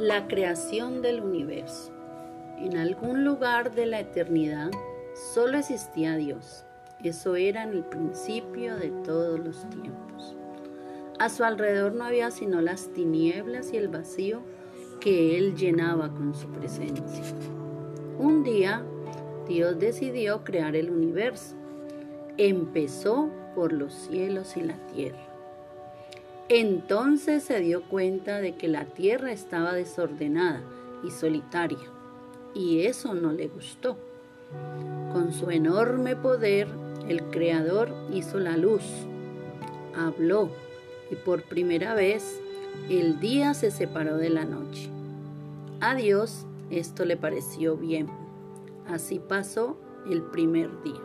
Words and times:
La 0.00 0.28
creación 0.28 1.02
del 1.02 1.20
universo. 1.20 1.92
En 2.56 2.76
algún 2.76 3.24
lugar 3.24 3.74
de 3.74 3.84
la 3.84 3.98
eternidad 3.98 4.70
solo 5.34 5.58
existía 5.58 6.14
Dios. 6.14 6.64
Eso 7.02 7.34
era 7.34 7.64
en 7.64 7.70
el 7.70 7.82
principio 7.82 8.76
de 8.76 8.90
todos 8.90 9.40
los 9.40 9.68
tiempos. 9.70 10.36
A 11.18 11.28
su 11.28 11.42
alrededor 11.42 11.94
no 11.94 12.04
había 12.04 12.30
sino 12.30 12.60
las 12.60 12.92
tinieblas 12.92 13.72
y 13.72 13.76
el 13.76 13.88
vacío 13.88 14.42
que 15.00 15.36
Él 15.36 15.56
llenaba 15.56 16.14
con 16.14 16.32
su 16.32 16.46
presencia. 16.52 17.24
Un 18.20 18.44
día, 18.44 18.84
Dios 19.48 19.80
decidió 19.80 20.44
crear 20.44 20.76
el 20.76 20.90
universo. 20.90 21.56
Empezó 22.36 23.30
por 23.56 23.72
los 23.72 23.92
cielos 23.94 24.56
y 24.56 24.60
la 24.60 24.76
tierra. 24.86 25.37
Entonces 26.48 27.42
se 27.42 27.60
dio 27.60 27.82
cuenta 27.82 28.40
de 28.40 28.56
que 28.56 28.68
la 28.68 28.86
tierra 28.86 29.32
estaba 29.32 29.74
desordenada 29.74 30.62
y 31.04 31.10
solitaria, 31.10 31.78
y 32.54 32.86
eso 32.86 33.14
no 33.14 33.32
le 33.32 33.48
gustó. 33.48 33.98
Con 35.12 35.32
su 35.34 35.50
enorme 35.50 36.16
poder, 36.16 36.68
el 37.06 37.22
Creador 37.24 37.90
hizo 38.12 38.38
la 38.38 38.56
luz, 38.56 38.82
habló, 39.94 40.48
y 41.10 41.16
por 41.16 41.42
primera 41.42 41.94
vez 41.94 42.40
el 42.88 43.20
día 43.20 43.52
se 43.52 43.70
separó 43.70 44.16
de 44.16 44.30
la 44.30 44.46
noche. 44.46 44.88
A 45.80 45.94
Dios 45.94 46.46
esto 46.70 47.04
le 47.04 47.18
pareció 47.18 47.76
bien. 47.76 48.08
Así 48.86 49.18
pasó 49.18 49.76
el 50.10 50.22
primer 50.22 50.82
día. 50.82 51.02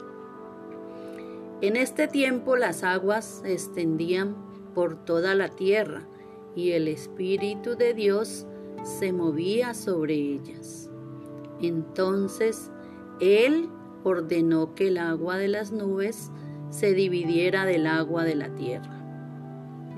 En 1.61 1.75
este 1.75 2.07
tiempo 2.07 2.55
las 2.55 2.83
aguas 2.83 3.41
se 3.44 3.53
extendían 3.53 4.52
por 4.73 5.03
toda 5.05 5.35
la 5.35 5.49
tierra 5.49 6.07
y 6.55 6.71
el 6.71 6.88
Espíritu 6.88 7.75
de 7.75 7.93
Dios 7.93 8.45
se 8.83 9.13
movía 9.13 9.73
sobre 9.73 10.15
ellas. 10.15 10.89
Entonces 11.61 12.71
Él 13.19 13.69
ordenó 14.03 14.75
que 14.75 14.89
el 14.89 14.97
agua 14.97 15.38
de 15.38 15.47
las 15.47 15.71
nubes 15.71 16.31
se 16.69 16.93
dividiera 16.93 17.65
del 17.65 17.88
agua 17.88 18.23
de 18.23 18.35
la 18.35 18.49
tierra. 18.49 18.99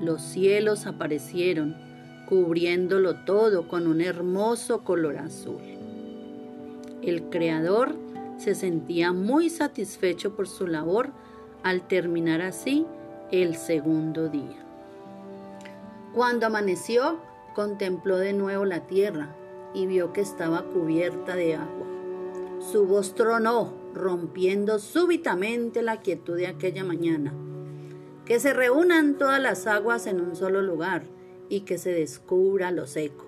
Los 0.00 0.22
cielos 0.22 0.86
aparecieron, 0.86 1.76
cubriéndolo 2.28 3.24
todo 3.24 3.66
con 3.66 3.86
un 3.86 4.00
hermoso 4.00 4.84
color 4.84 5.16
azul. 5.16 5.62
El 7.02 7.24
Creador 7.24 7.94
se 8.36 8.54
sentía 8.54 9.12
muy 9.12 9.48
satisfecho 9.48 10.36
por 10.36 10.48
su 10.48 10.66
labor 10.66 11.10
al 11.62 11.86
terminar 11.88 12.42
así 12.42 12.84
el 13.30 13.56
segundo 13.56 14.28
día. 14.28 14.65
Cuando 16.16 16.46
amaneció, 16.46 17.18
contempló 17.54 18.16
de 18.16 18.32
nuevo 18.32 18.64
la 18.64 18.86
tierra 18.86 19.36
y 19.74 19.86
vio 19.86 20.14
que 20.14 20.22
estaba 20.22 20.64
cubierta 20.64 21.36
de 21.36 21.56
agua. 21.56 21.86
Su 22.58 22.86
voz 22.86 23.14
tronó, 23.14 23.74
rompiendo 23.92 24.78
súbitamente 24.78 25.82
la 25.82 26.00
quietud 26.00 26.34
de 26.34 26.46
aquella 26.46 26.84
mañana. 26.84 27.34
Que 28.24 28.40
se 28.40 28.54
reúnan 28.54 29.18
todas 29.18 29.42
las 29.42 29.66
aguas 29.66 30.06
en 30.06 30.22
un 30.22 30.36
solo 30.36 30.62
lugar 30.62 31.02
y 31.50 31.60
que 31.66 31.76
se 31.76 31.92
descubra 31.92 32.70
lo 32.70 32.86
seco. 32.86 33.26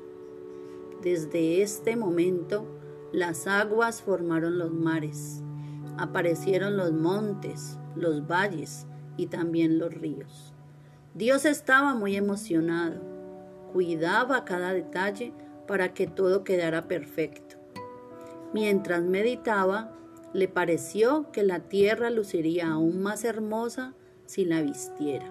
Desde 1.02 1.60
este 1.60 1.94
momento, 1.94 2.64
las 3.12 3.46
aguas 3.46 4.00
formaron 4.00 4.56
los 4.56 4.72
mares, 4.72 5.42
aparecieron 5.98 6.78
los 6.78 6.92
montes, 6.92 7.76
los 7.94 8.26
valles 8.26 8.86
y 9.18 9.26
también 9.26 9.78
los 9.78 9.92
ríos. 9.92 10.54
Dios 11.18 11.46
estaba 11.46 11.94
muy 11.94 12.14
emocionado, 12.14 13.00
cuidaba 13.72 14.44
cada 14.44 14.72
detalle 14.72 15.32
para 15.66 15.92
que 15.92 16.06
todo 16.06 16.44
quedara 16.44 16.86
perfecto. 16.86 17.56
Mientras 18.54 19.02
meditaba, 19.02 19.92
le 20.32 20.46
pareció 20.46 21.32
que 21.32 21.42
la 21.42 21.58
tierra 21.58 22.10
luciría 22.10 22.70
aún 22.70 23.02
más 23.02 23.24
hermosa 23.24 23.94
si 24.26 24.44
la 24.44 24.62
vistiera. 24.62 25.26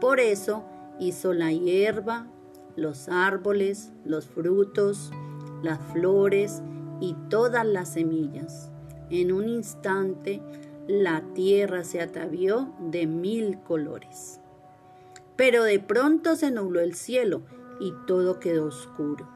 Por 0.00 0.18
eso 0.18 0.64
hizo 0.98 1.32
la 1.32 1.52
hierba, 1.52 2.26
los 2.74 3.08
árboles, 3.08 3.92
los 4.04 4.26
frutos, 4.26 5.12
las 5.62 5.78
flores 5.92 6.60
y 7.00 7.14
todas 7.30 7.64
las 7.64 7.90
semillas. 7.90 8.72
En 9.10 9.30
un 9.30 9.48
instante 9.48 10.42
la 10.88 11.22
tierra 11.34 11.84
se 11.84 12.00
atavió 12.00 12.74
de 12.80 13.06
mil 13.06 13.60
colores. 13.60 14.40
Pero 15.38 15.62
de 15.62 15.78
pronto 15.78 16.34
se 16.34 16.50
nubló 16.50 16.80
el 16.80 16.94
cielo 16.94 17.42
y 17.78 17.94
todo 18.08 18.40
quedó 18.40 18.66
oscuro. 18.66 19.28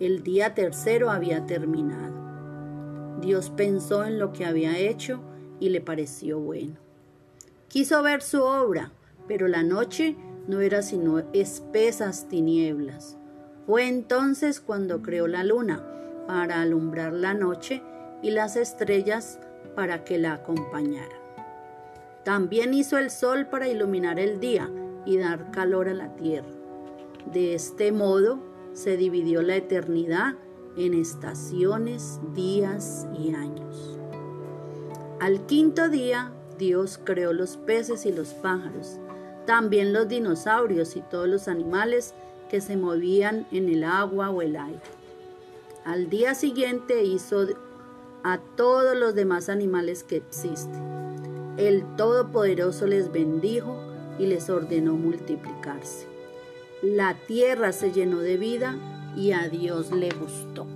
El 0.00 0.24
día 0.24 0.52
tercero 0.52 1.12
había 1.12 1.46
terminado. 1.46 3.20
Dios 3.20 3.50
pensó 3.50 4.04
en 4.04 4.18
lo 4.18 4.32
que 4.32 4.44
había 4.44 4.76
hecho 4.76 5.20
y 5.60 5.68
le 5.68 5.80
pareció 5.80 6.40
bueno. 6.40 6.74
Quiso 7.68 8.02
ver 8.02 8.20
su 8.20 8.42
obra, 8.42 8.90
pero 9.28 9.46
la 9.46 9.62
noche 9.62 10.16
no 10.48 10.60
era 10.60 10.82
sino 10.82 11.20
espesas 11.32 12.28
tinieblas. 12.28 13.16
Fue 13.64 13.86
entonces 13.86 14.60
cuando 14.60 15.02
creó 15.02 15.28
la 15.28 15.44
luna 15.44 15.86
para 16.26 16.62
alumbrar 16.62 17.12
la 17.12 17.32
noche 17.32 17.80
y 18.22 18.32
las 18.32 18.56
estrellas 18.56 19.38
para 19.76 20.02
que 20.02 20.18
la 20.18 20.32
acompañaran. 20.32 21.22
También 22.24 22.74
hizo 22.74 22.98
el 22.98 23.12
sol 23.12 23.46
para 23.46 23.68
iluminar 23.68 24.18
el 24.18 24.40
día 24.40 24.68
y 25.04 25.18
dar 25.18 25.50
calor 25.50 25.88
a 25.88 25.94
la 25.94 26.14
tierra. 26.16 26.48
De 27.32 27.54
este 27.54 27.92
modo 27.92 28.38
se 28.72 28.96
dividió 28.96 29.42
la 29.42 29.56
eternidad 29.56 30.34
en 30.76 30.94
estaciones, 30.94 32.20
días 32.34 33.06
y 33.18 33.34
años. 33.34 33.98
Al 35.20 35.46
quinto 35.46 35.88
día 35.88 36.32
Dios 36.58 36.98
creó 37.02 37.32
los 37.32 37.56
peces 37.56 38.06
y 38.06 38.12
los 38.12 38.34
pájaros, 38.34 38.98
también 39.46 39.92
los 39.92 40.08
dinosaurios 40.08 40.96
y 40.96 41.02
todos 41.02 41.28
los 41.28 41.48
animales 41.48 42.14
que 42.48 42.60
se 42.60 42.76
movían 42.76 43.46
en 43.50 43.68
el 43.68 43.84
agua 43.84 44.30
o 44.30 44.42
el 44.42 44.56
aire. 44.56 44.80
Al 45.84 46.08
día 46.10 46.34
siguiente 46.34 47.02
hizo 47.04 47.46
a 48.22 48.38
todos 48.56 48.96
los 48.96 49.14
demás 49.14 49.48
animales 49.48 50.04
que 50.04 50.16
existen. 50.16 50.82
El 51.56 51.84
Todopoderoso 51.96 52.86
les 52.86 53.10
bendijo 53.10 53.91
y 54.18 54.26
les 54.26 54.50
ordenó 54.50 54.94
multiplicarse. 54.94 56.06
La 56.82 57.14
tierra 57.14 57.72
se 57.72 57.92
llenó 57.92 58.18
de 58.18 58.36
vida 58.36 58.76
y 59.16 59.32
a 59.32 59.48
Dios 59.48 59.92
le 59.92 60.10
gustó. 60.10 60.66